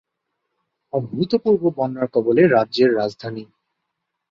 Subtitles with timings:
[0.93, 3.43] অভূতপূর্ব বন্যার কবলে রাজ্যের রাজধানী।